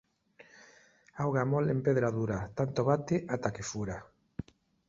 Auga 1.25 1.43
mol 1.51 1.69
en 1.75 1.83
pedra 1.89 2.11
dura, 2.17 2.39
tanto 2.63 2.89
bate 2.91 3.23
ata 3.37 3.55
que 3.59 3.71
fura. 3.73 4.03